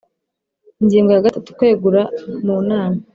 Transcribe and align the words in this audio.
Ingingo 0.81 1.09
ya 1.11 1.25
gatatu 1.25 1.49
Kwegura 1.57 2.01
mu 2.45 2.55
nama 2.69 2.99